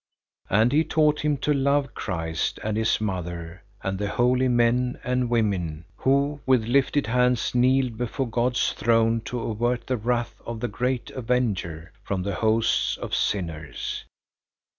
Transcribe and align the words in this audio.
And 0.49 0.71
he 0.71 0.83
taught 0.83 1.19
him 1.23 1.37
to 1.45 1.53
love 1.53 1.93
Christ 1.93 2.59
and 2.63 2.75
his 2.75 2.99
mother 2.99 3.61
and 3.83 3.99
the 3.99 4.07
holy 4.09 4.47
men 4.47 4.99
and 5.03 5.29
women, 5.29 5.85
who 5.97 6.39
with 6.47 6.63
lifted 6.65 7.05
hands 7.05 7.53
kneeled 7.53 7.97
before 7.99 8.27
God's 8.27 8.73
throne 8.73 9.21
to 9.25 9.39
avert 9.41 9.85
the 9.85 9.97
wrath 9.97 10.41
of 10.43 10.59
the 10.59 10.67
great 10.67 11.11
Avenger 11.11 11.91
from 12.03 12.23
the 12.23 12.33
hosts 12.33 12.97
of 12.97 13.13
sinners. 13.13 14.03